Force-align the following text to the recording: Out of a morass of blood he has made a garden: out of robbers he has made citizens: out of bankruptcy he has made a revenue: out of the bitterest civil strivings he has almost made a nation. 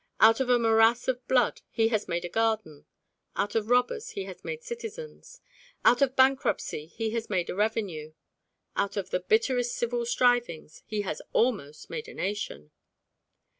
Out 0.19 0.39
of 0.39 0.49
a 0.49 0.57
morass 0.57 1.07
of 1.07 1.27
blood 1.27 1.61
he 1.69 1.89
has 1.89 2.07
made 2.07 2.25
a 2.25 2.27
garden: 2.27 2.85
out 3.35 3.53
of 3.53 3.69
robbers 3.69 4.09
he 4.17 4.23
has 4.23 4.43
made 4.43 4.63
citizens: 4.63 5.41
out 5.85 6.01
of 6.01 6.15
bankruptcy 6.15 6.87
he 6.87 7.11
has 7.11 7.29
made 7.29 7.51
a 7.51 7.55
revenue: 7.55 8.13
out 8.75 8.97
of 8.97 9.11
the 9.11 9.19
bitterest 9.19 9.75
civil 9.77 10.07
strivings 10.07 10.81
he 10.87 11.01
has 11.01 11.21
almost 11.33 11.91
made 11.91 12.07
a 12.07 12.15
nation. 12.15 12.71